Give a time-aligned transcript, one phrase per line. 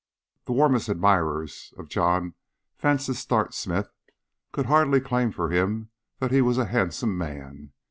[0.45, 2.33] The warmest admirers of John
[2.79, 3.91] Vansittart Smith
[4.51, 7.71] could hardly claim for him that he was a handsome man.